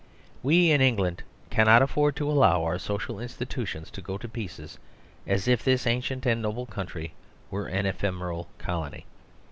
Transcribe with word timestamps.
We 0.41 0.71
in 0.71 0.81
Eng 0.81 0.97
land 0.97 1.21
cannot 1.51 1.83
afford 1.83 2.15
to 2.15 2.27
allow 2.31 2.63
our 2.63 2.79
social 2.79 3.17
insti 3.17 3.45
tutions 3.47 3.91
to 3.91 4.01
go 4.01 4.17
to 4.17 4.27
pieces, 4.27 4.79
as 5.27 5.47
if 5.47 5.63
this 5.63 5.85
ancient 5.85 6.25
and 6.25 6.41
noble 6.41 6.65
country 6.65 7.13
were 7.51 7.67
an 7.67 7.85
ephemeral 7.85 8.47
colony. 8.57 9.05